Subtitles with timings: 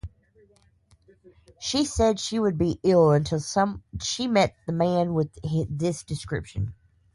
[1.59, 3.39] She said she would be ill until
[4.01, 5.29] she met the man with
[5.69, 6.73] this description.